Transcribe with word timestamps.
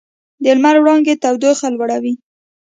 د 0.43 0.45
لمر 0.57 0.75
وړانګې 0.79 1.15
تودوخه 1.23 1.67
لوړوي. 1.73 2.13